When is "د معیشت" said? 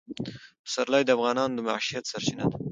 1.55-2.03